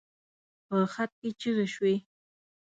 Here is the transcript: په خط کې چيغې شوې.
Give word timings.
په 0.67 0.77
خط 0.93 1.11
کې 1.19 1.29
چيغې 1.39 1.67
شوې. 1.73 1.95